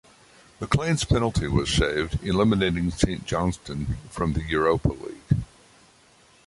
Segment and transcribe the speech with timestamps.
[0.59, 5.43] MacLean's penalty was saved, eliminating Saint Johnstone from the Europa League.